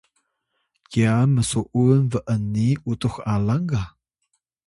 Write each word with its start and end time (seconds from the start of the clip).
kyan 0.91 1.29
msu’un 1.35 1.99
b’ni 2.11 2.67
utux 2.91 3.15
alang 3.33 3.67
ga 3.69 3.83